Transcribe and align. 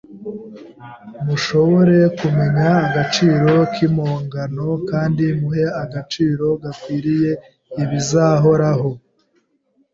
mushobore 1.27 1.97
kumenya 2.19 2.67
agaciro 2.85 3.51
k’impongano, 3.73 4.67
kandi 4.89 5.23
muhe 5.39 5.65
agaciro 5.83 6.45
gakwiriye 6.63 7.31
ibizahoraho 7.83 8.89